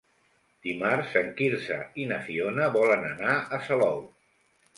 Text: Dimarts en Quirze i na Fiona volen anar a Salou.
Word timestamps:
Dimarts 0.67 1.11
en 1.21 1.29
Quirze 1.41 1.77
i 2.05 2.07
na 2.13 2.17
Fiona 2.29 2.71
volen 2.79 3.07
anar 3.11 3.37
a 3.37 3.61
Salou. 3.71 4.03